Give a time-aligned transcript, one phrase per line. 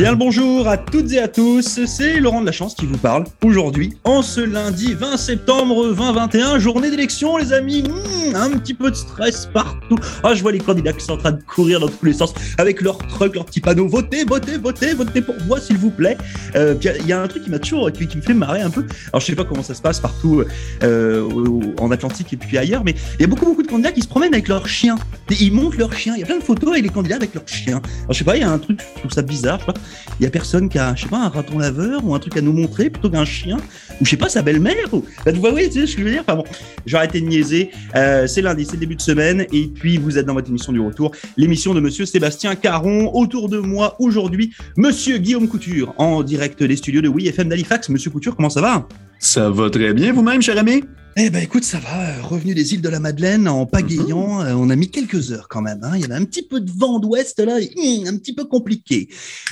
[0.00, 2.96] Bien le bonjour à toutes et à tous, c'est Laurent de la Chance qui vous
[2.96, 7.84] parle aujourd'hui, en ce lundi 20 septembre 2021, journée d'élection les amis,
[8.30, 9.98] Mmh, un petit peu de stress partout.
[10.22, 12.34] Ah, je vois les candidats qui sont en train de courir dans tous les sens
[12.58, 16.16] avec leurs trucs, leurs petits panneaux, votez, votez, votez, votez pour moi s'il vous plaît.
[16.54, 18.70] Euh, Il y a un truc qui m'a toujours, qui, qui me fait marrer un
[18.70, 20.44] peu, alors je sais pas comment ça se passe partout
[20.82, 21.28] euh,
[21.78, 24.08] en Atlantique et puis ailleurs, mais il y a beaucoup beaucoup de candidats qui se
[24.08, 24.96] promènent avec leurs chiens.
[25.30, 27.34] Et ils montent leurs chiens, il y a plein de photos avec les candidats avec
[27.34, 27.80] leurs chiens.
[28.02, 29.72] Alors je sais pas, il y a un truc, je trouve ça bizarre, je sais
[29.72, 29.80] pas,
[30.18, 32.36] il y a personne qui a, je sais pas, un raton laveur ou un truc
[32.36, 33.56] à nous montrer plutôt qu'un chien,
[34.00, 36.06] ou je sais pas, sa belle-mère, ou, bah, vous voyez, tu sais ce que je
[36.06, 36.44] veux dire, enfin bon,
[36.86, 39.96] je vais arrêter de niaiser, Euh, c'est lundi, c'est le début de semaine, et puis
[39.96, 43.96] vous êtes dans votre émission du retour, l'émission de monsieur Sébastien Caron, autour de moi
[43.98, 47.88] aujourd'hui, monsieur Guillaume Couture, en direct des studios de Oui FM d'Halifax.
[47.88, 48.86] Monsieur Couture, comment ça va?
[49.18, 50.84] Ça va très bien vous-même, cher ami?
[51.16, 52.10] Eh ben écoute, ça va.
[52.18, 55.48] euh, Revenu des îles de la Madeleine en pagayant, euh, on a mis quelques heures
[55.48, 55.80] quand même.
[55.82, 55.92] hein.
[55.94, 58.44] Il y avait un petit peu de vent d'ouest là, et, hum, un petit peu
[58.44, 59.08] compliqué.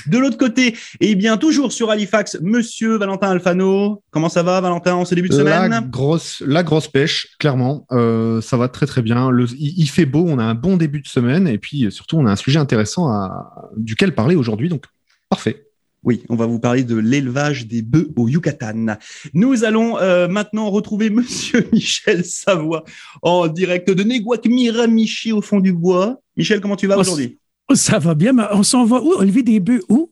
[0.07, 4.01] De l'autre côté, eh bien toujours sur Halifax, Monsieur Valentin Alfano.
[4.11, 5.89] Comment ça va, Valentin, en ce début de La semaine?
[5.89, 7.85] grosse, la grosse pêche, clairement.
[7.91, 9.29] Euh, ça va très très bien.
[9.29, 12.17] Le- il, il fait beau, on a un bon début de semaine et puis surtout
[12.17, 14.69] on a un sujet intéressant à, duquel parler aujourd'hui.
[14.69, 14.85] Donc
[15.29, 15.65] parfait.
[16.03, 18.95] Oui, on va vous parler de l'élevage des bœufs au Yucatan.
[19.33, 22.85] Nous allons euh, maintenant retrouver Monsieur Michel Savoie
[23.21, 26.21] en direct de Neguac Miramichi au fond du bois.
[26.37, 27.37] Michel, comment tu vas Oh, aujourd'hui?
[27.73, 29.11] Ça va bien, mais on s'en va où?
[29.13, 30.11] Olivier des bœufs, où?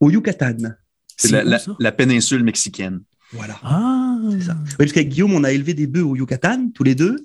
[0.00, 0.56] Au Yucatan.
[1.16, 1.30] C'est
[1.78, 3.00] la, péninsule mexicaine.
[3.32, 3.58] Voilà.
[3.64, 4.56] Ah, C'est ça.
[4.62, 7.16] Oui, parce qu'avec Guillaume, on a élevé des bœufs au Yucatan, tous les deux.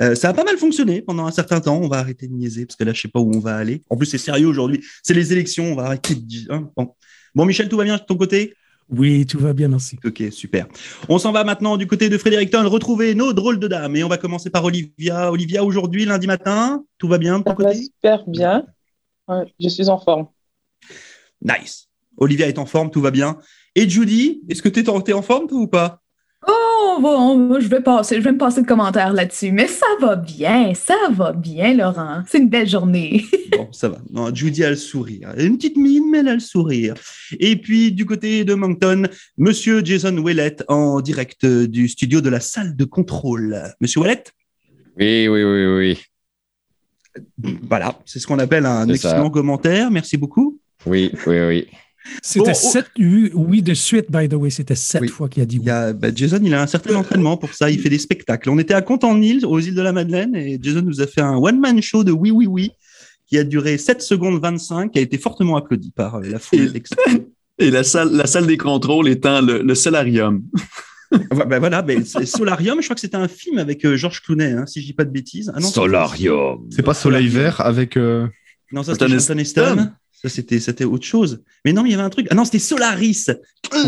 [0.00, 1.80] Euh, ça a pas mal fonctionné pendant un certain temps.
[1.82, 3.82] On va arrêter de niaiser, parce que là, je sais pas où on va aller.
[3.90, 4.84] En plus, c'est sérieux aujourd'hui.
[5.02, 6.46] C'est les élections, on va arrêter de dire.
[6.50, 6.70] hein.
[6.76, 6.94] Bon.
[7.38, 8.54] Bon, Michel, tout va bien de ton côté?
[8.90, 9.96] Oui, tout va bien, merci.
[10.04, 10.66] Ok, super.
[11.08, 13.94] On s'en va maintenant du côté de Fredericton retrouver nos drôles de dames.
[13.94, 15.30] Et on va commencer par Olivia.
[15.30, 17.82] Olivia, aujourd'hui, lundi matin, tout va bien de ton Ça va côté?
[17.84, 18.66] super bien.
[19.28, 20.26] Ouais, je suis en forme.
[21.40, 21.88] Nice.
[22.16, 23.38] Olivia est en forme, tout va bien.
[23.76, 26.02] Et Judy, est-ce que tu es, en forme, toi, ou pas?
[26.80, 30.16] Oh, bon, je vais passer, je vais me passer de commentaires là-dessus, mais ça va
[30.16, 32.22] bien, ça va bien, Laurent.
[32.26, 33.24] C'est une belle journée.
[33.56, 33.98] Bon, ça va.
[34.12, 35.32] Non, Judy a le sourire.
[35.38, 36.94] Une petite mine, mais elle a le sourire.
[37.40, 39.04] Et puis, du côté de Moncton,
[39.38, 43.58] Monsieur Jason Willett en direct du studio de la salle de contrôle.
[43.80, 44.32] Monsieur Willett
[44.98, 45.98] Oui, oui, oui, oui.
[47.68, 48.92] Voilà, c'est ce qu'on appelle un ça.
[48.92, 49.90] excellent commentaire.
[49.90, 50.58] Merci beaucoup.
[50.86, 51.66] Oui, oui, oui.
[52.22, 54.50] C'était Bon, sept oui, oui de suite, by the way.
[54.50, 55.08] C'était sept Oui.
[55.08, 55.66] fois qu'il a dit Il oui.
[55.66, 57.70] y a, bah, Jason, il a un certain entraînement pour ça.
[57.70, 58.50] Il fait des spectacles.
[58.50, 61.36] On était à Content-Île, aux îles de la Madeleine, et Jason nous a fait un
[61.36, 62.70] one-man show de Oui, oui, oui,
[63.26, 66.72] qui a duré 7 secondes 25, qui a été fortement applaudi par euh, la foule.
[66.76, 66.82] Et-
[67.60, 70.42] Et la salle, la salle des contrôles étant le, le solarium.
[71.30, 74.66] Bah voilà, c'est Solarium, je crois que c'était un film avec euh, Georges Clooney, hein,
[74.66, 75.50] si je dis pas de bêtises.
[75.54, 76.66] Ah non, Solarium.
[76.70, 77.96] C'est pas Soleil Vert avec.
[77.96, 78.26] euh,
[78.72, 79.90] Non, ça c'était Charlton Heston.
[80.20, 81.44] Ça c'était c'était autre chose.
[81.64, 82.26] Mais non, mais il y avait un truc.
[82.30, 83.26] Ah non, c'était Solaris.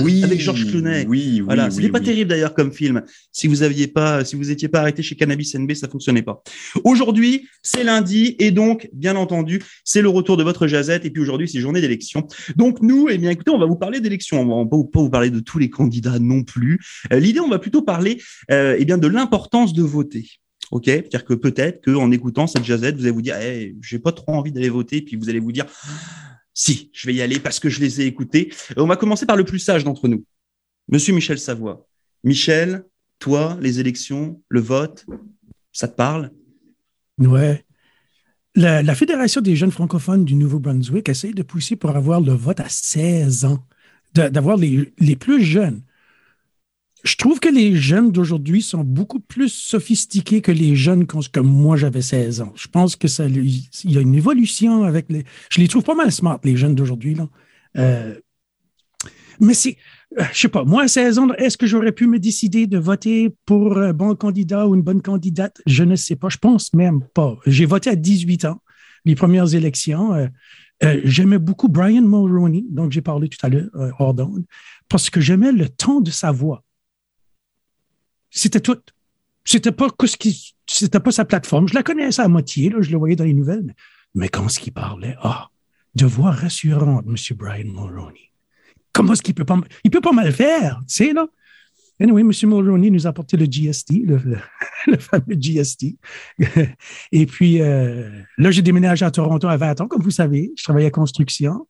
[0.04, 0.22] Oui.
[0.22, 1.06] Avec Georges Clooney.
[1.08, 1.40] Oui, oui.
[1.40, 2.04] Voilà, oui, c'était pas oui.
[2.04, 3.02] terrible d'ailleurs comme film.
[3.32, 6.42] Si vous aviez pas, si vous étiez pas arrêté chez Cannabis NB, ça fonctionnait pas.
[6.84, 11.04] Aujourd'hui, c'est lundi et donc, bien entendu, c'est le retour de votre jazette.
[11.04, 12.28] Et puis aujourd'hui, c'est journée d'élection.
[12.56, 14.40] Donc nous, eh bien, écoutez, on va vous parler d'élection.
[14.40, 16.78] On va pas, pas vous parler de tous les candidats non plus.
[17.12, 20.26] Euh, L'idée, on va plutôt parler, euh, eh bien, de l'importance de voter.
[20.70, 23.98] Ok, c'est-à-dire que peut-être que en écoutant cette jazette, vous allez vous dire, eh, j'ai
[23.98, 25.66] pas trop envie d'aller voter, puis vous allez vous dire,
[26.54, 28.52] si, je vais y aller parce que je les ai écoutés.
[28.72, 30.24] Euh, On va commencer par le plus sage d'entre nous,
[30.88, 31.86] Monsieur Michel Savoie.
[32.22, 32.84] Michel,
[33.18, 35.06] toi, les élections, le vote,
[35.72, 36.30] ça te parle?
[37.18, 37.64] Ouais.
[38.54, 42.68] La, Fédération des jeunes francophones du Nouveau-Brunswick essaye de pousser pour avoir le vote à
[42.68, 43.64] 16 ans,
[44.14, 45.82] d'avoir les, les plus jeunes.
[47.02, 51.76] Je trouve que les jeunes d'aujourd'hui sont beaucoup plus sophistiqués que les jeunes que moi
[51.76, 52.52] j'avais 16 ans.
[52.56, 55.24] Je pense que ça, il y a une évolution avec les.
[55.50, 57.14] Je les trouve pas mal smart, les jeunes d'aujourd'hui.
[57.14, 57.28] là.
[57.78, 58.14] Euh,
[59.40, 59.78] mais c'est,
[60.18, 62.78] euh, je sais pas, moi à 16 ans, est-ce que j'aurais pu me décider de
[62.78, 65.62] voter pour un bon candidat ou une bonne candidate?
[65.66, 66.28] Je ne sais pas.
[66.28, 67.38] Je pense même pas.
[67.46, 68.60] J'ai voté à 18 ans,
[69.06, 70.12] les premières élections.
[70.82, 74.24] Euh, j'aimais beaucoup Brian Mulroney, dont j'ai parlé tout à l'heure, euh,
[74.88, 76.64] parce que j'aimais le ton de sa voix.
[78.30, 78.78] C'était tout.
[79.44, 79.88] C'était pas,
[80.66, 81.68] c'était pas sa plateforme.
[81.68, 83.74] Je la connaissais à moitié, là, je le voyais dans les nouvelles, mais,
[84.14, 85.48] mais quand ce qu'il parlait, ah,
[85.94, 87.16] de voix rassurante, M.
[87.36, 88.32] Brian Mulroney.
[88.92, 91.26] Comment est-ce qu'il peut pas, il peut pas mal faire, tu sais, là?
[92.00, 92.30] Anyway, M.
[92.44, 94.38] Mulroney nous a apporté le GST, le, le-
[94.86, 95.96] le fameux GST.
[97.12, 98.08] Et puis, euh,
[98.38, 100.52] là, j'ai déménagé à Toronto à 20 ans, comme vous savez.
[100.56, 101.66] Je travaillais à construction.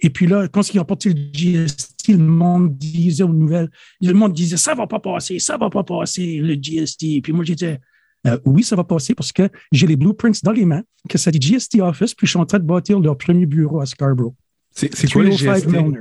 [0.00, 3.68] Et puis là, quand ils ont apporté le GST, le monde disait aux nouvelles,
[4.00, 7.20] le monde disait, ça va pas passer, ça va pas passer, le GST.
[7.22, 7.78] Puis moi, j'étais,
[8.26, 11.30] euh, oui, ça va passer parce que j'ai les blueprints dans les mains, que ça
[11.30, 14.34] dit GST Office, puis je suis en train de bâtir leur premier bureau à Scarborough.
[14.70, 15.66] C'est quoi le 305 GST?
[15.70, 16.00] Milner.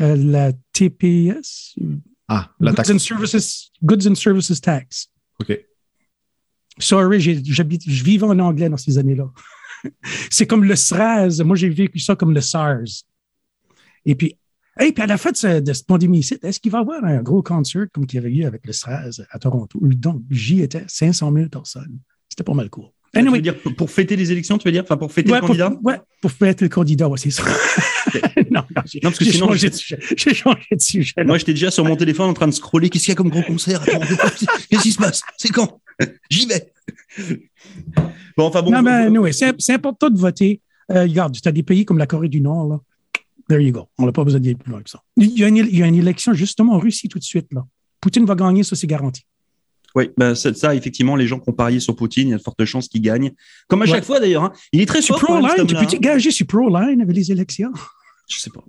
[0.00, 1.74] Euh, la TPS,
[2.34, 2.90] Ah, la Goods taxe.
[2.90, 5.08] and Services, Goods and Services Tax.
[5.40, 5.58] OK.
[6.78, 9.30] Sorry, je vivais en anglais dans ces années-là.
[10.30, 11.42] C'est comme le SRAS.
[11.44, 13.04] Moi, j'ai vécu ça comme le SARS.
[14.06, 14.38] Et puis,
[14.78, 17.04] hey, puis à la fin de, ce- de cette pandémie est-ce qu'il va y avoir
[17.04, 19.78] un gros concert comme qu'il y avait eu avec le SRAS à Toronto?
[19.82, 21.98] Donc, j'y étais, 500 000 personnes.
[22.28, 22.86] C'était pas mal cool.
[23.14, 24.84] Tu veux Anyway, dire pour- fêter les élections, tu veux dire?
[24.84, 25.72] Enfin, pour fêter ouais, le candidat?
[25.82, 27.42] ouais, pour être le candidat, ouais, c'est ça.
[28.50, 29.98] non, non, j'ai Non, parce que j'ai sinon, changé je- de sujet.
[30.16, 31.14] J'ai changé de sujet.
[31.24, 32.88] Moi, j'étais déjà sur mon téléphone en train de scroller.
[32.88, 33.82] Qu'est-ce qu'il y a comme gros concert?
[33.84, 35.20] Qu'est-ce qui se passe?
[35.36, 35.80] C'est quand?
[36.30, 36.72] J'y vais.
[38.36, 38.70] Bon, enfin bon.
[38.70, 38.82] non,
[39.22, 40.60] mais c'est c'est important de voter.
[40.90, 42.80] Euh, regarde, tu as des pays comme la Corée du Nord, là.
[43.48, 43.88] There you go.
[43.98, 45.02] On n'a pas besoin d'aller plus loin que ça.
[45.16, 47.48] Il y, a une, il y a une élection justement en Russie tout de suite,
[47.52, 47.64] là.
[48.00, 49.22] Poutine va gagner, ça, c'est garanti.
[49.94, 52.42] Oui, bah, ça, effectivement, les gens qui ont parié sur Poutine, il y a de
[52.42, 53.32] fortes chances qu'ils gagnent.
[53.68, 53.90] Comme à Ouais.
[53.90, 54.44] chaque fois, d'ailleurs.
[54.44, 54.52] hein.
[54.72, 56.00] Il est très Sur Pro-Line, tu peux-tu hein.
[56.00, 57.72] gager sur Pro-Line avec les élections?
[58.28, 58.64] Je sais pas.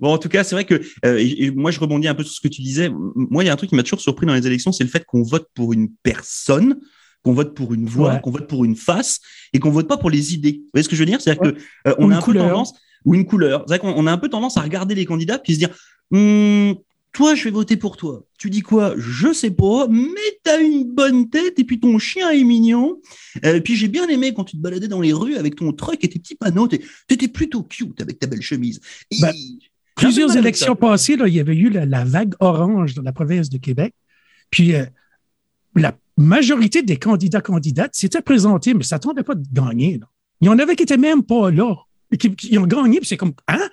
[0.00, 0.74] Bon, en tout cas, c'est vrai que
[1.04, 2.90] euh, et- et moi, je rebondis un peu sur ce que tu disais.
[3.14, 4.90] Moi, il y a un truc qui m'a toujours surpris dans les élections, c'est le
[4.90, 6.78] fait qu'on vote pour une personne,
[7.22, 8.20] qu'on vote pour une voix, Ouais.
[8.22, 9.20] qu'on vote pour une face,
[9.52, 10.60] et qu'on vote pas pour les idées.
[10.64, 11.20] Vous voyez ce que je veux dire?
[11.20, 11.52] C'est-à-dire Ouais.
[11.52, 11.58] que
[11.88, 12.74] euh, on Ou a une un peu tendance
[13.04, 13.64] ou une couleur.
[13.66, 15.70] C'est vrai qu'on on a un peu tendance à regarder les candidats puis se dire.
[16.12, 16.74] Hum,
[17.12, 18.24] toi, je vais voter pour toi.
[18.38, 18.94] Tu dis quoi?
[18.96, 23.00] Je sais pas, mais t'as une bonne tête et puis ton chien est mignon.
[23.44, 25.72] Euh, et puis j'ai bien aimé quand tu te baladais dans les rues avec ton
[25.72, 26.68] truck et tes petits panneaux.
[26.68, 28.80] T'étais plutôt cute avec ta belle chemise.
[29.10, 29.32] Et Ben,
[29.96, 30.76] Plusieurs élections ça.
[30.76, 33.92] passées, là, il y avait eu la, la vague orange dans la province de Québec.
[34.50, 34.86] Puis euh,
[35.74, 39.98] la majorité des candidats candidates s'étaient présentés, mais ne s'attendaient pas de gagner.
[39.98, 40.06] là.
[40.40, 41.74] Il y en avait qui n'étaient même pas là.
[42.12, 43.68] Et qui, qui ont gagné, puis c'est comme Hein?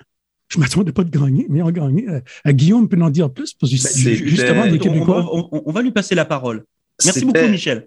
[0.48, 2.06] Je ne m'attendais pas de gagner, mais ils ont gagné.
[2.46, 5.28] Guillaume peut en dire plus, parce que Ben, c'est- justement, On- Québécois.
[5.32, 6.64] On, on- on va lui passer la parole.
[7.04, 7.86] Merci beaucoup, Michel.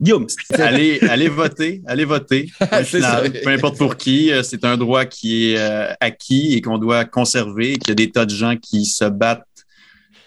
[0.00, 0.26] Guillaume.
[0.54, 2.50] allez, allez voter, allez voter.
[2.84, 6.78] Final, peu importe pour qui, euh, c'est un droit qui est euh, acquis et qu'on
[6.78, 9.44] doit conserver, et qu'il y a des tas de gens qui se battent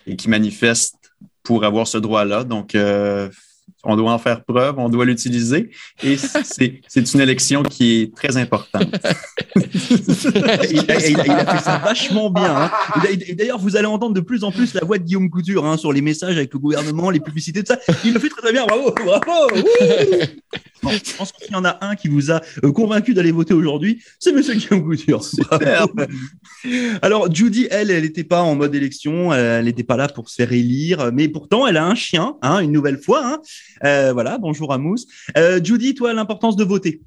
[0.06, 1.12] et qui manifestent
[1.42, 2.44] pour avoir ce droit-là.
[2.44, 3.30] Donc, euh,
[3.84, 5.70] on doit en faire preuve, on doit l'utiliser.
[6.04, 6.18] Et
[6.88, 8.88] c'est une élection qui est très importante.
[9.56, 12.56] il, a, il a- il a fait ça vachement bien.
[12.56, 12.72] hein.
[13.38, 15.92] D'ailleurs, vous allez entendre de plus en plus la voix de Guillaume Couture hein, sur
[15.94, 17.94] les messages avec le gouvernement, les publicités, tout ça.
[18.06, 18.66] Il le fait très très bien.
[18.66, 19.22] Bravo, bravo.
[20.82, 23.54] Bon, je pense qu'il y en a un qui vous a euh, convaincu d'aller voter
[23.54, 24.02] aujourd'hui.
[24.20, 25.22] C'est Monsieur Guillaume Couture.
[25.50, 25.94] Bravo.
[27.02, 29.34] Alors, Judy, elle, elle n'était pas en mode élection.
[29.34, 31.12] Elle n'était pas là pour se faire élire.
[31.14, 33.22] Mais pourtant, elle a un chien, hein, une nouvelle fois.
[33.26, 33.38] hein.
[33.84, 35.08] Euh, voilà, bonjour à Mousse.
[35.38, 37.02] Euh, Judy, toi, l'importance de voter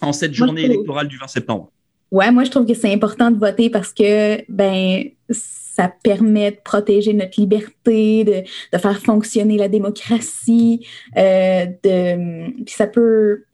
[0.00, 1.70] en cette journée électorale du 20 septembre?
[2.10, 6.56] Ouais, moi, je trouve que c'est important de voter parce que, ben, ça permet de
[6.62, 8.42] protéger notre liberté, de,
[8.72, 10.86] de faire fonctionner la démocratie,
[11.16, 13.44] euh, de, puis ça peut,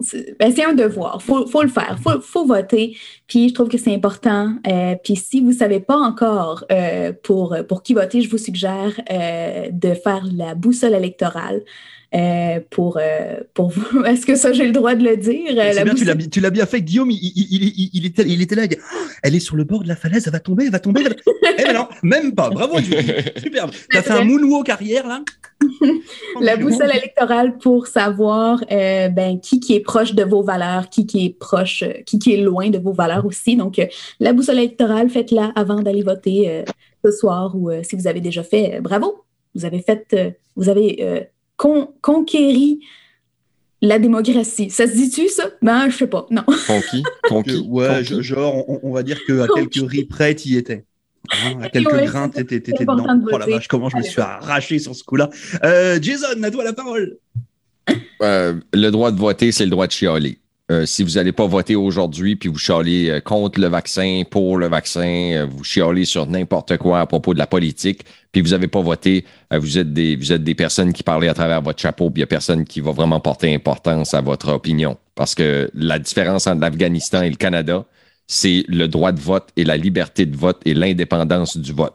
[0.00, 2.96] c'est ben, c'est un devoir, faut, faut le faire, faut, faut voter,
[3.26, 4.54] puis je trouve que c'est important.
[4.66, 9.00] Euh, puis si vous savez pas encore euh, pour, pour qui voter, je vous suggère
[9.10, 11.62] euh, de faire la boussole électorale.
[12.14, 14.04] Euh, pour, euh, pour vous.
[14.04, 15.50] Est-ce que ça, j'ai le droit de le dire?
[15.50, 17.10] Euh, la bien, tu boussole- l'as tu l'as bien fait, Guillaume.
[17.10, 18.64] Il, il- il- il- il était, il était là.
[18.64, 20.70] Il dit, Oh, elle est sur le bord de la falaise, elle va tomber, elle
[20.72, 21.02] va tomber.
[21.04, 22.50] elle va- eh ben non, même pas.
[22.50, 22.78] Bravo.
[23.36, 23.70] Superbe.
[23.90, 25.22] T'as fait un moonwalk arrière là.
[26.40, 31.06] La boussole électorale pour savoir euh, ben, qui, qui est proche de vos valeurs, qui,
[31.06, 33.56] qui est proche, euh, qui, qui est loin de vos valeurs aussi.
[33.56, 33.86] Donc, euh,
[34.20, 36.62] la boussole électorale, faites-la avant d'aller voter euh,
[37.04, 39.24] ce soir ou euh, si vous avez déjà fait, euh, bravo.
[39.54, 41.20] Vous avez fait, euh, vous avez euh,
[41.56, 42.80] con- conquéri
[43.82, 44.70] la démocratie.
[44.70, 45.50] Ça se dit-tu, ça?
[45.60, 46.26] Ben, je sais pas.
[46.30, 46.42] Non.
[46.66, 47.02] Conquis.
[47.28, 47.64] Conquis.
[47.68, 48.04] ouais, conquis.
[48.16, 50.84] je- genre, on, on va dire qu'à quelques riz près, t'y étais.
[51.32, 52.96] Hein, à quelques Ouais, grains, c'est- t'étais dedans.
[52.96, 55.30] de Oh la vache, comment je me suis arraché sur ce coup-là.
[55.64, 57.18] Euh, Jason, à toi la parole.
[58.22, 60.38] Euh, le droit de voter, c'est le droit de chialer.
[60.70, 64.56] Euh, si vous n'allez pas voter aujourd'hui, puis vous chialez euh, contre le vaccin, pour
[64.56, 68.02] le vaccin, euh, vous chialez sur n'importe quoi à propos de la politique,
[68.32, 71.28] puis vous n'avez pas voté, euh, vous, êtes des, vous êtes des personnes qui parlent
[71.28, 74.22] à travers votre chapeau, puis il n'y a personne qui va vraiment porter importance à
[74.22, 74.96] votre opinion.
[75.14, 77.84] Parce que la différence entre l'Afghanistan et le Canada,
[78.26, 81.94] c'est le droit de vote et la liberté de vote et l'indépendance du vote.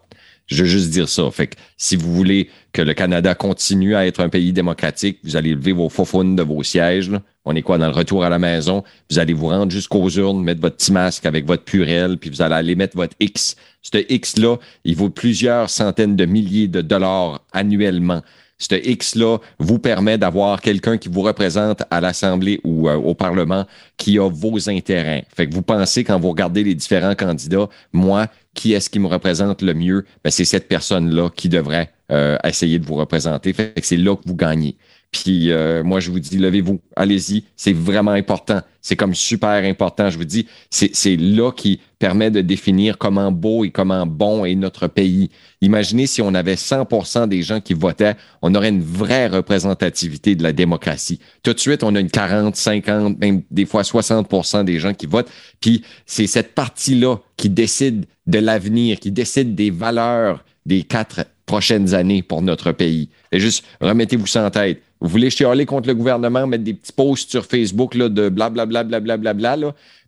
[0.50, 1.29] Je veux juste dire ça.
[1.32, 5.36] Fait que si vous voulez que le Canada continue à être un pays démocratique, vous
[5.36, 7.12] allez lever vos faufounes de vos sièges.
[7.46, 8.84] On est quoi dans le retour à la maison?
[9.10, 12.41] Vous allez vous rendre jusqu'aux urnes, mettre votre petit masque avec votre purelle, puis vous
[12.41, 13.56] allez aller mettre votre X.
[13.82, 18.22] Ce X-là, il vaut plusieurs centaines de milliers de dollars annuellement.
[18.60, 23.66] Ce X-là vous permet d'avoir quelqu'un qui vous représente à l'Assemblée ou euh, au Parlement
[23.98, 25.25] qui a vos intérêts.
[25.34, 29.08] Fait que vous pensez, quand vous regardez les différents candidats, moi, qui est-ce qui me
[29.08, 30.06] représente le mieux?
[30.24, 33.54] Ben, c'est cette personne-là qui devrait euh, essayer de vous représenter.
[33.54, 34.75] Fait que c'est là que vous gagnez.
[35.12, 37.44] Puis euh, moi, je vous dis, levez-vous, allez-y.
[37.56, 38.62] C'est vraiment important.
[38.82, 40.10] C'est comme super important.
[40.10, 44.56] Je vous dis, c'est là qui permet de définir comment beau et comment bon est
[44.56, 45.32] notre pays.
[45.62, 50.44] Imaginez si on avait 100% des gens qui votaient, on aurait une vraie représentativité de
[50.44, 51.20] la démocratie.
[51.44, 55.08] Tout de suite, on a une 40, 50, même des fois 60% des gens qui
[55.08, 55.30] votent.
[55.60, 61.96] Puis c'est cette partie-là qui décide de l'avenir, qui décide des valeurs des quatre prochaines
[61.96, 63.10] années pour notre pays.
[63.32, 64.82] Et juste, remettez-vous ça en tête.
[65.01, 68.84] Vous voulez chialer contre le gouvernement, mettre des petits posts sur Facebook là, de blablabla,
[68.84, 69.58] bla, bla, bla,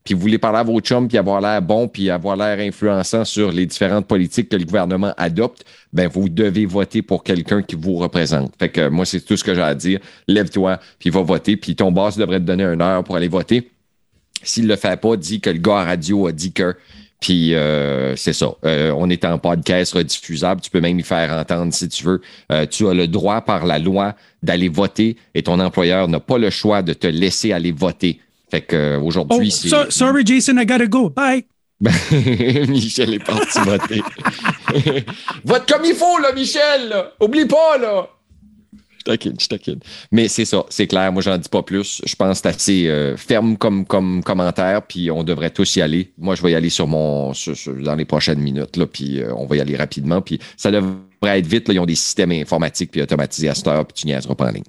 [0.03, 3.23] puis vous voulez parler à vos chums, puis avoir l'air bon, puis avoir l'air influençant
[3.23, 7.75] sur les différentes politiques que le gouvernement adopte, ben vous devez voter pour quelqu'un qui
[7.75, 8.53] vous représente.
[8.57, 9.99] Fait que moi, c'est tout ce que j'ai à dire.
[10.27, 13.69] Lève-toi, puis va voter, puis ton boss devrait te donner une heure pour aller voter.
[14.43, 16.75] S'il le fait pas, dis que le gars à radio a dit que
[17.21, 18.51] puis euh, c'est ça.
[18.65, 20.59] Euh, on est en podcast rediffusable.
[20.59, 22.21] Tu peux même y faire entendre si tu veux.
[22.51, 26.39] Euh, tu as le droit par la loi d'aller voter et ton employeur n'a pas
[26.39, 28.19] le choix de te laisser aller voter.
[28.49, 29.91] Fait que aujourd'hui, oh, c'est.
[29.91, 31.09] sorry, Jason, I gotta go.
[31.09, 31.45] Bye.
[32.67, 34.01] Michel est parti voter.
[35.45, 36.93] Vote comme il faut, là, Michel.
[37.19, 38.09] Oublie pas, là.
[39.01, 39.79] Je taquine, je taquine.
[40.11, 41.11] Mais c'est ça, c'est clair.
[41.11, 42.03] Moi, j'en dis pas plus.
[42.05, 45.81] Je pense que c'est assez euh, ferme comme, comme commentaire, puis on devrait tous y
[45.81, 46.13] aller.
[46.19, 47.31] Moi, je vais y aller sur mon
[47.83, 50.21] dans les prochaines minutes, là, puis euh, on va y aller rapidement.
[50.21, 51.67] Puis ça devrait être vite.
[51.67, 54.49] Là, ils ont des systèmes informatiques puis automatisés à cette heure, puis tu niaiseras pas
[54.49, 54.63] en ligne.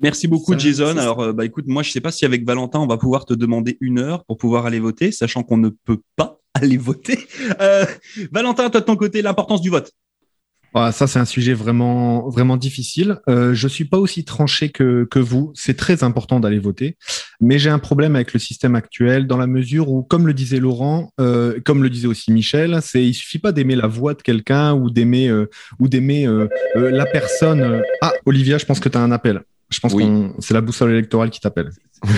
[0.00, 0.98] Merci beaucoup, Jason.
[0.98, 3.32] Alors, euh, bah, écoute, moi, je sais pas si avec Valentin, on va pouvoir te
[3.32, 7.26] demander une heure pour pouvoir aller voter, sachant qu'on ne peut pas aller voter.
[8.32, 9.90] Valentin, toi de ton côté, l'importance du vote.
[10.74, 13.18] Ah, ça, c'est un sujet vraiment, vraiment difficile.
[13.28, 15.50] Euh, je suis pas aussi tranché que, que vous.
[15.54, 16.96] C'est très important d'aller voter,
[17.40, 20.60] mais j'ai un problème avec le système actuel dans la mesure où, comme le disait
[20.60, 24.22] Laurent, euh, comme le disait aussi Michel, c'est il suffit pas d'aimer la voix de
[24.22, 25.50] quelqu'un ou d'aimer euh,
[25.80, 26.46] ou d'aimer euh,
[26.76, 27.82] la personne.
[28.00, 29.42] Ah, Olivia, je pense que tu as un appel.
[29.70, 31.70] Je pense que c'est la boussole électorale qui t'appelle.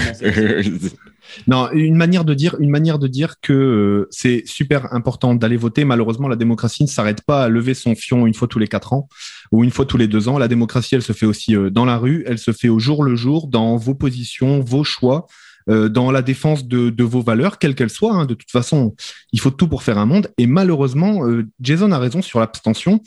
[1.47, 5.56] non, une manière de dire, une manière de dire que euh, c'est super important d'aller
[5.56, 5.85] voter.
[5.85, 8.92] Malheureusement, la démocratie ne s'arrête pas à lever son fion une fois tous les quatre
[8.92, 9.09] ans
[9.50, 10.38] ou une fois tous les deux ans.
[10.38, 13.04] La démocratie, elle se fait aussi euh, dans la rue, elle se fait au jour
[13.04, 15.26] le jour, dans vos positions, vos choix.
[15.68, 18.14] Euh, dans la défense de, de vos valeurs, quelles qu'elles soient.
[18.14, 18.26] Hein.
[18.26, 18.97] De toute façon,
[19.30, 20.32] il faut tout pour faire un monde.
[20.37, 21.21] Et malheureusement,
[21.61, 23.00] Jason a raison sur l'abstention.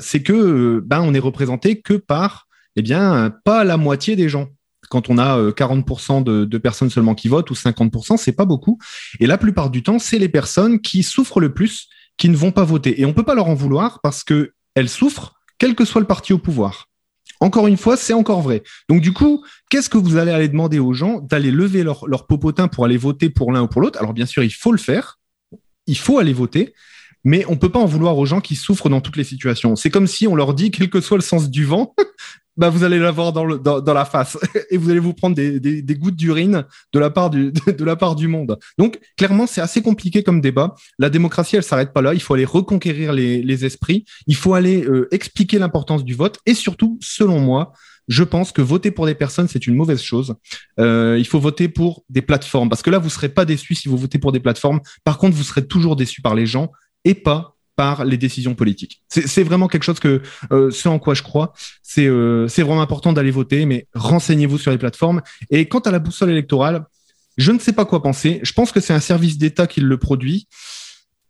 [0.00, 2.43] c'est que ben, on est représenté que par
[2.76, 4.48] eh bien, pas la moitié des gens.
[4.90, 8.78] Quand on a 40% euh, de, personnes seulement qui votent ou 50%, c'est pas beaucoup.
[9.20, 12.52] Et la plupart du temps, c'est les personnes qui souffrent le plus qui ne vont
[12.52, 13.00] pas voter.
[13.00, 16.06] Et on peut pas leur en vouloir parce que elles souffrent, quel que soit le
[16.06, 16.88] parti au pouvoir.
[17.40, 18.62] Encore une fois, c'est encore vrai.
[18.88, 22.68] Donc du coup, qu'est-ce que vous allez demander aux gens d'aller lever leur, leur popotin
[22.68, 23.98] pour aller voter pour l'un ou pour l'autre?
[23.98, 25.18] Alors bien sûr, il faut le faire.
[25.86, 26.74] Il faut aller voter.
[27.24, 29.76] Mais on peut pas en vouloir aux gens qui souffrent dans toutes les situations.
[29.76, 31.94] C'est comme si on leur dit, quel que soit le sens du vent,
[32.56, 34.38] bah vous allez l'avoir dans, le, dans, dans, la face
[34.70, 37.84] et vous allez vous prendre des, des, des gouttes d'urine de la part du de
[37.84, 38.58] la part du monde.
[38.78, 40.74] Donc clairement c'est assez compliqué comme débat.
[40.98, 42.14] La démocratie elle s'arrête pas là.
[42.14, 44.04] Il faut aller reconquérir les, les esprits.
[44.26, 47.72] Il faut aller euh, expliquer l'importance du vote et surtout selon moi
[48.08, 50.34] je pense que voter pour des personnes, c'est une mauvaise chose.
[50.78, 53.88] Euh, il faut voter pour des plateformes, parce que là, vous serez pas déçus si
[53.88, 54.80] vous votez pour des plateformes.
[55.04, 56.70] Par contre, vous serez toujours déçus par les gens
[57.04, 59.02] et pas par les décisions politiques.
[59.08, 61.52] C'est vraiment quelque chose que euh, ce en quoi je crois.
[61.82, 65.22] C'est euh, vraiment important d'aller voter, mais renseignez-vous sur les plateformes.
[65.50, 66.86] Et quant à la boussole électorale,
[67.36, 68.40] je ne sais pas quoi penser.
[68.42, 70.46] Je pense que c'est un service d'État qui le produit.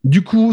[0.03, 0.53] Du coup,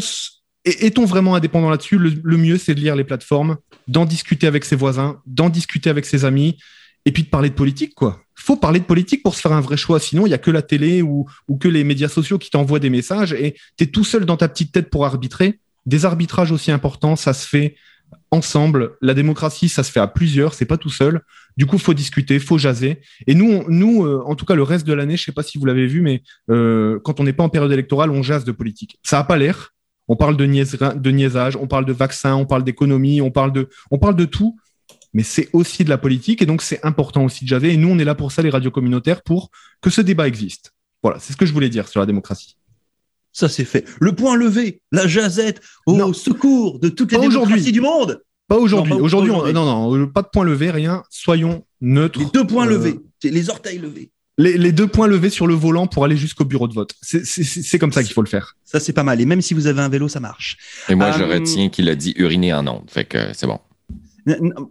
[0.64, 1.98] est-on vraiment indépendant là-dessus?
[1.98, 3.58] Le, le, mieux, c'est de lire les plateformes,
[3.88, 6.58] d'en discuter avec ses voisins, d'en discuter avec ses amis,
[7.06, 8.22] et puis de parler de politique, quoi.
[8.36, 10.00] Faut parler de politique pour se faire un vrai choix.
[10.00, 12.80] Sinon, il y a que la télé ou, ou que les médias sociaux qui t'envoient
[12.80, 15.60] des messages et tu es tout seul dans ta petite tête pour arbitrer.
[15.86, 17.76] Des arbitrages aussi importants, ça se fait
[18.32, 18.94] ensemble.
[19.02, 21.22] La démocratie, ça se fait à plusieurs, c'est pas tout seul.
[21.58, 23.02] Du coup, faut discuter, faut jaser.
[23.28, 25.58] Et nous, nous, euh, en tout cas, le reste de l'année, je sais pas si
[25.58, 28.52] vous l'avez vu, mais euh, quand on n'est pas en période électorale, on jase de
[28.52, 29.00] politique.
[29.04, 29.74] Ça a pas l'air.
[30.08, 33.70] On parle de, de niaisage, on parle de vaccins, on parle d'économie, on parle de,
[33.92, 34.58] on parle de tout.
[35.14, 37.74] Mais c'est aussi de la politique et donc c'est important aussi de jaser.
[37.74, 40.74] Et nous, on est là pour ça, les radios communautaires, pour que ce débat existe.
[41.04, 42.58] Voilà, c'est ce que je voulais dire sur la démocratie
[43.34, 43.86] ça c'est fait.
[44.00, 48.22] Le point levé, la jazette au secours de toutes les démocraties du monde.
[48.48, 48.94] Pas aujourd'hui.
[48.94, 51.04] Aujourd'hui, non, non, pas de point levé, rien.
[51.10, 52.20] Soyons neutres.
[52.20, 54.12] Les deux points euh, levés, les orteils levés.
[54.38, 56.94] Les, deux points levés sur le volant pour aller jusqu'au bureau de vote.
[57.02, 58.56] C'est comme ça qu'il faut le faire.
[58.66, 59.22] Ça, c'est pas mal.
[59.22, 60.58] Et même si vous avez un vélo, ça marche.
[60.90, 62.90] Et moi, je euh, retiens qu'il a dit uriner en ondes.
[62.90, 63.60] Fait que c'est bon.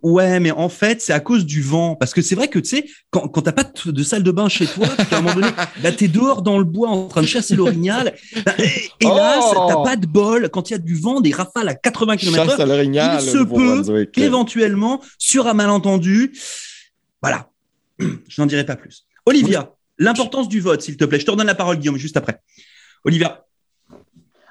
[0.03, 1.97] Ouais, mais en fait, c'est à cause du vent.
[1.97, 4.49] Parce que c'est vrai que, tu sais, quand, quand t'as pas de, salle de bain
[4.49, 5.49] chez toi, à un moment donné,
[5.83, 8.15] là, t'es dehors dans le bois en train de chasser l'orignal.
[8.45, 8.55] Bah,
[9.01, 10.49] hélas, oh t'as pas de bol.
[10.51, 14.05] Quand il y a du vent, des rafales à 80 km h il se peut
[14.07, 16.33] qu'éventuellement, sur un malentendu,
[17.23, 17.49] Voilà.
[17.99, 19.07] Je n'en dirai pas plus.
[19.27, 21.21] Olivia, l'importance du vote, s'il te plaît.
[21.21, 22.41] Je te redonne la parole, Guillaume, juste après.
[23.05, 23.45] Olivia.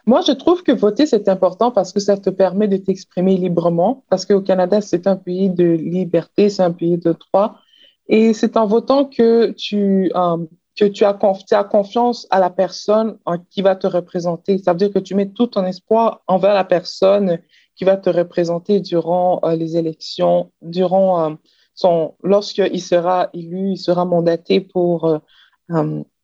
[0.09, 4.03] Moi, je trouve que voter, c'est important parce que ça te permet de t'exprimer librement.
[4.09, 7.59] Parce qu'au Canada, c'est un pays de liberté, c'est un pays de droit.
[8.07, 10.37] Et c'est en votant que tu, euh,
[10.75, 13.19] que tu as, tu as confiance à la personne
[13.51, 14.57] qui va te représenter.
[14.57, 17.37] Ça veut dire que tu mets tout ton espoir envers la personne
[17.75, 21.35] qui va te représenter durant euh, les élections, durant euh,
[21.75, 25.21] son, lorsqu'il sera élu, il sera mandaté pour,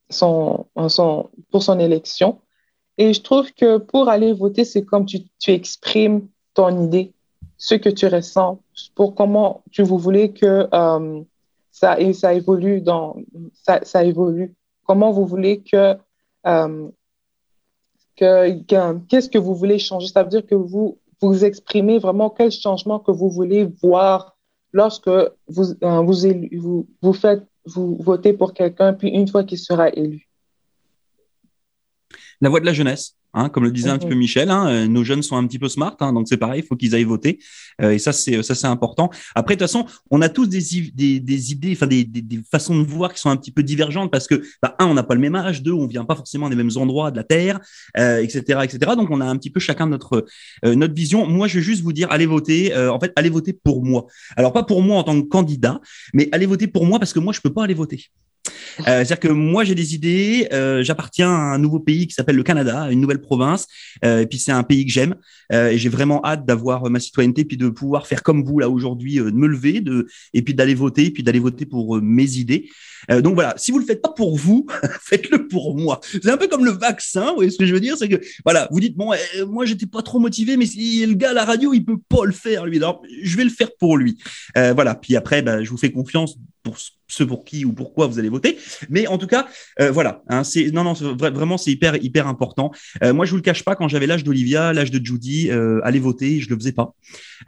[0.10, 2.40] son, son, pour son élection.
[2.98, 7.14] Et je trouve que pour aller voter, c'est comme tu, tu exprimes ton idée,
[7.58, 8.60] ce que tu ressens,
[8.96, 10.68] pour comment tu vous voulez que
[11.72, 13.18] ça, et ça évolue dans,
[13.54, 14.56] ça, ça évolue.
[14.86, 15.98] Comment vous voulez que,
[18.16, 20.08] que, qu'est-ce que vous voulez changer?
[20.08, 24.36] Ça veut dire que vous, vous exprimez vraiment quel changement que vous voulez voir
[24.72, 25.10] lorsque
[25.48, 26.14] vous, euh, vous,
[26.58, 30.25] vous, vous, faites, vous votez pour quelqu'un, puis une fois qu'il sera élu.
[32.46, 33.16] La voix de la jeunesse.
[33.34, 34.14] Hein, comme le disait un petit peu.
[34.14, 36.66] Michel, hein, euh, nos jeunes sont un petit peu smart, hein, donc c'est pareil, il
[36.66, 37.40] faut qu'ils aillent voter.
[37.82, 39.10] Euh, et ça, c'est ça, c'est important.
[39.34, 40.62] Après, de toute façon, on a tous des,
[40.94, 43.64] des, des idées, enfin des, des, des, façons de voir qui sont un petit peu
[43.64, 46.16] divergentes parce que, bah, un, on n'a pas le même âge, deux, on vient pas
[46.16, 47.60] forcément des mêmes endroits de la terre,
[47.98, 48.92] euh, etc., etc.
[48.96, 50.26] Donc, on a un petit peu chacun notre
[50.64, 51.28] euh, notre vision.
[51.28, 52.74] Moi, je vais juste vous dire, allez voter.
[52.76, 54.06] En fait, allez voter pour moi.
[54.38, 55.82] Alors, pas pour moi en tant que candidat,
[56.14, 58.12] mais allez voter pour moi parce que moi, je peux pas aller voter.
[58.82, 62.36] Euh, C'est-à-dire que moi j'ai des idées, euh, j'appartiens à un nouveau pays qui s'appelle
[62.36, 63.68] le Canada, une nouvelle province,
[64.04, 65.16] euh, et puis c'est un pays que j'aime,
[65.52, 68.70] euh, et j'ai vraiment hâte d'avoir ma citoyenneté, puis de pouvoir faire comme vous là
[68.70, 72.38] aujourd'hui, euh, de me lever, de, et puis d'aller voter, puis d'aller voter pour mes
[72.38, 72.70] idées.
[73.22, 74.66] donc voilà, si vous le faites pas pour vous,
[75.02, 76.00] faites-le pour moi.
[76.12, 78.20] C'est un peu comme le vaccin, vous voyez ce que je veux dire, c'est que
[78.44, 79.12] voilà, vous dites bon,
[79.48, 82.26] moi j'étais pas trop motivé, mais si le gars à la radio il peut pas
[82.26, 84.18] le faire lui, alors je vais le faire pour lui.
[84.56, 88.18] voilà, puis après, bah, je vous fais confiance pour ce pour qui ou pourquoi vous
[88.18, 88.58] allez voter.
[88.90, 89.48] Mais en tout cas,
[89.80, 90.24] euh, voilà.
[90.28, 92.72] Hein, c'est non, non, vraiment, c'est hyper, hyper important.
[93.04, 95.80] Euh, moi, je vous le cache pas, quand j'avais l'âge d'Olivia, l'âge de Judy, euh,
[95.84, 96.96] aller voter, je le faisais pas.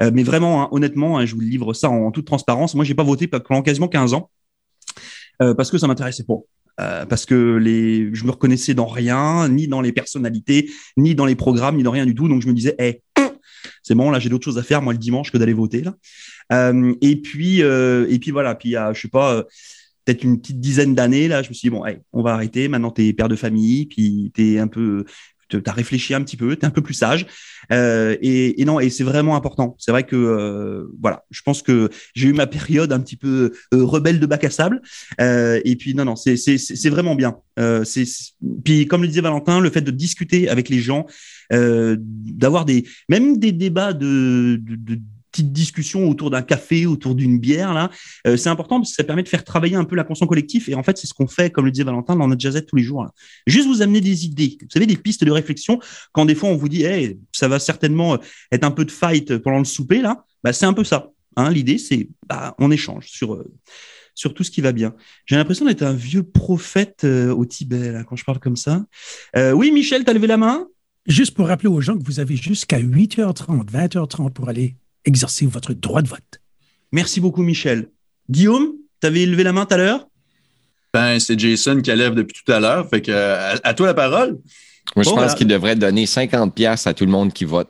[0.01, 2.75] Euh, mais vraiment, hein, honnêtement, hein, je vous livre ça en, toute transparence.
[2.75, 4.29] Moi, j'ai pas voté pendant quasiment 15 ans
[5.39, 7.05] parce que ça m'intéressait pas.
[7.07, 11.35] Parce que les, je me reconnaissais dans rien, ni dans les personnalités, ni dans les
[11.35, 12.27] programmes, ni dans rien du tout.
[12.27, 13.01] Donc je me disais, hey,
[13.87, 15.95] c'est bon, là j'ai d'autres choses à faire moi le dimanche que d'aller voter là.
[16.51, 19.43] Euh, et puis euh, et puis voilà, puis il y a, je sais pas, euh,
[20.05, 22.67] peut-être une petite dizaine d'années là, je me suis dit bon, on va arrêter.
[22.67, 25.05] Maintenant t'es père de famille, puis t'es un peu
[25.47, 27.25] tu as réfléchi un petit peu, tu es un peu plus sage.
[27.71, 29.75] Euh, et, et, non, et c'est vraiment important.
[29.79, 33.51] C'est vrai que euh, voilà, je pense que j'ai eu ma période un petit peu
[33.73, 34.81] euh, rebelle de bac à sable.
[35.19, 37.37] et puis non, non, c'est c'est vraiment bien.
[37.83, 38.05] c'est
[38.63, 41.05] puis comme le disait Valentin, le fait de discuter avec les gens,
[41.51, 45.01] d'avoir des même des débats de, de, de
[45.43, 47.89] discussion autour d'un café, autour d'une bière, là,
[48.25, 50.69] euh, c'est important parce que ça permet de faire travailler un peu la conscience collective.
[50.69, 52.75] Et en fait, c'est ce qu'on fait, comme le disait Valentin, dans notre jazzette tous
[52.75, 53.07] les jours.
[53.45, 55.79] Juste vous amener des idées, vous savez, des pistes de réflexion.
[56.11, 58.17] Quand des fois on vous dit, hey, ça va certainement
[58.51, 61.09] être un peu de fight pendant le souper, là, bah, c'est un peu ça.
[61.35, 63.45] Hein, L'idée, c'est bah, échange sur euh,
[64.15, 64.95] sur tout ce qui va bien.
[65.27, 68.83] J'ai l'impression d'être un vieux prophète euh, au Tibet là, quand je parle comme ça.
[69.35, 70.67] Euh, oui, Michel, tu as levé la main?
[71.05, 74.75] Juste pour rappeler aux gens que vous avez jusqu'à 8h30, 20h30 pour aller
[75.07, 76.41] exercer votre droit de vote.
[76.91, 77.89] Merci beaucoup, Michel.
[78.29, 80.07] Guillaume, tu avais levé la main tout à l'heure?
[80.93, 82.87] Ben, c'est Jason qui lève depuis tout à l'heure.
[82.89, 84.37] Fait que, à, toi la parole.
[84.95, 87.69] Moi, je pense qu'il devrait donner 50 pièces à tout le monde qui vote.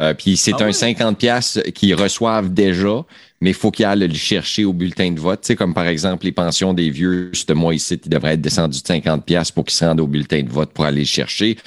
[0.00, 3.04] Euh, puis c'est ah un 50 pièces qu'ils reçoivent déjà,
[3.42, 5.40] mais il faut qu'ils aillent le chercher au bulletin de vote.
[5.40, 8.40] Tu sais, comme par exemple les pensions des vieux, ce mois ici, ils devraient être
[8.40, 11.06] descendus de 50 pièces pour qu'ils se rendent au bulletin de vote pour aller le
[11.06, 11.58] chercher.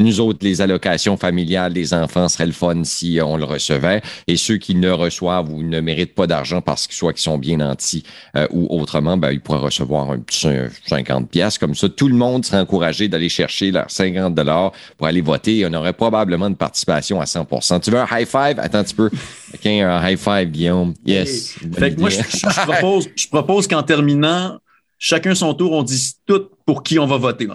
[0.00, 4.02] Nous autres, les allocations familiales des enfants seraient le fun si on le recevait.
[4.26, 7.38] Et ceux qui ne reçoivent ou ne méritent pas d'argent parce qu'ils soit qu'ils sont
[7.38, 8.02] bien nantis
[8.36, 10.48] euh, ou autrement, ben, ils pourraient recevoir un petit
[10.86, 11.88] 50 pièces comme ça.
[11.88, 15.58] Tout le monde serait encouragé d'aller chercher leurs 50 dollars pour aller voter.
[15.58, 18.58] Et on aurait probablement une participation à 100% Tu veux un high five?
[18.58, 19.08] Attends un petit peu.
[19.54, 20.94] OK, un high five, Guillaume.
[21.12, 21.54] Yes.
[21.78, 22.18] Fait que moi, je,
[22.64, 24.58] propose, je propose qu'en terminant,
[24.98, 27.48] chacun son tour, on dise tout pour qui on va voter.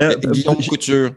[0.00, 1.10] Euh, Guillaume Couture.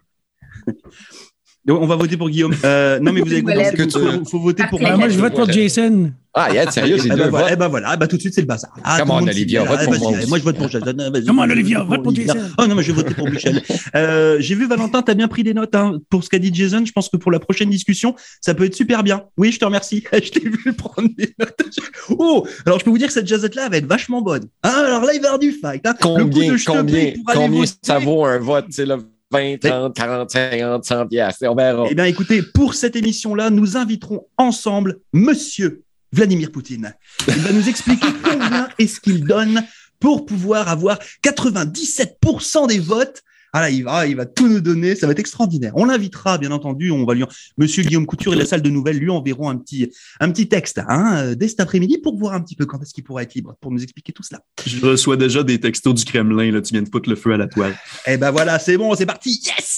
[1.69, 2.55] On va voter pour Guillaume.
[2.63, 4.97] Euh, non, mais vous avez compris, il faut, voter pour moi.
[4.97, 6.11] Moi, je vote pour Jason.
[6.33, 8.35] Ah, yeah, sérieux, c'est eh deux ben, Eh ben voilà, eh ben, tout de suite,
[8.35, 8.71] c'est le bazar.
[8.83, 10.11] Ah, Comment on, Olivia, vote pour moi.
[10.27, 10.95] Moi, je vote pour Jason.
[11.25, 12.37] Comment on, Olivia, vote pour Jason.
[12.59, 13.63] Oh non, mais je vais voter pour Michel.
[13.95, 16.51] euh, J'ai vu, Valentin, tu as bien pris des notes hein, pour ce qu'a dit
[16.53, 16.85] Jason.
[16.85, 19.23] Je pense que pour la prochaine discussion, ça peut être super bien.
[19.37, 20.03] Oui, je te remercie.
[20.13, 21.61] je t'ai vu prendre des notes.
[22.09, 24.43] Oh, alors je peux vous dire que cette jazzette-là va être vachement bonne.
[24.61, 25.85] Ah, alors là, il va y avoir du fight.
[25.85, 25.95] Hein.
[25.99, 28.65] Combien, combien, combien ça vaut un vote?
[28.69, 28.97] C'est le
[29.31, 31.45] 20, 30, 40, 50, 100 piastres.
[31.47, 31.85] On verra.
[31.89, 36.95] Eh bien, écoutez, pour cette émission-là, nous inviterons ensemble Monsieur Vladimir Poutine.
[37.27, 39.63] Il va nous expliquer combien est-ce qu'il donne
[39.99, 43.21] pour pouvoir avoir 97% des votes
[43.53, 45.73] ah là, il va, il va tout nous donner, ça va être extraordinaire.
[45.75, 47.23] On l'invitera, bien entendu, on va lui,
[47.57, 50.79] Monsieur Guillaume Couture et la salle de nouvelles lui enverront un petit, un petit texte
[50.87, 53.33] hein, euh, dès cet après-midi pour voir un petit peu quand est-ce qu'il pourra être
[53.33, 54.41] libre, pour nous expliquer tout cela.
[54.65, 57.37] Je reçois déjà des textos du Kremlin, là, tu viens de foutre le feu à
[57.37, 57.75] la toile.
[58.07, 59.69] Eh ben voilà, c'est bon, c'est parti, yes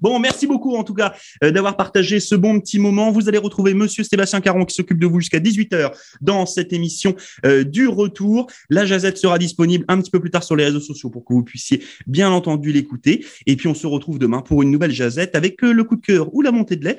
[0.00, 3.10] Bon, merci beaucoup en tout cas euh, d'avoir partagé ce bon petit moment.
[3.10, 7.14] Vous allez retrouver Monsieur Sébastien Caron qui s'occupe de vous jusqu'à 18h dans cette émission
[7.44, 8.46] euh, du retour.
[8.68, 11.32] La Jazette sera disponible un petit peu plus tard sur les réseaux sociaux pour que
[11.32, 13.09] vous puissiez bien entendu l'écouter.
[13.46, 16.02] Et puis on se retrouve demain pour une nouvelle jazette avec euh, le coup de
[16.02, 16.98] cœur ou la montée de lait.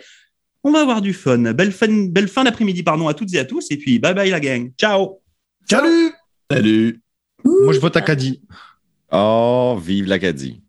[0.63, 1.53] On va avoir du fun.
[1.53, 3.67] Belle fin, belle fin d'après-midi, pardon, à toutes et à tous.
[3.71, 4.71] Et puis bye bye la gang.
[4.77, 5.21] Ciao.
[5.69, 6.11] Salut.
[6.51, 7.01] Salut.
[7.43, 8.41] Moi je vote Acadie.
[9.11, 10.61] Oh, vive l'Acadie.